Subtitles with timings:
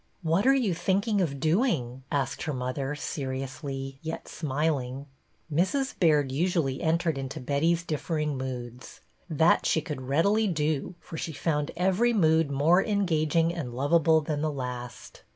[0.33, 5.05] ''What are you thinking of doing?" asked her mother, seriously, yet smiling.
[5.53, 5.93] Mrs.
[5.99, 11.33] Baird usu ally entered into Betty's differing moods; that she could readily do, for she
[11.33, 15.21] found every mood more engaging and lovable than the last.